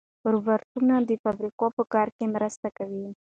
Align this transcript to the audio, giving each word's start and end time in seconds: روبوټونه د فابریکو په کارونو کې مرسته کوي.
روبوټونه 0.33 0.95
د 1.09 1.11
فابریکو 1.23 1.65
په 1.77 1.83
کارونو 1.93 2.15
کې 2.17 2.25
مرسته 2.35 2.67
کوي. 2.77 3.05